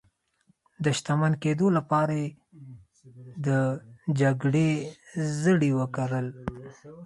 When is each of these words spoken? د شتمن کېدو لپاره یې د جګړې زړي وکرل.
د 0.83 0.85
شتمن 0.97 1.33
کېدو 1.43 1.67
لپاره 1.77 2.13
یې 2.21 2.27
د 3.45 3.47
جګړې 4.19 4.69
زړي 5.43 5.71
وکرل. 5.79 6.27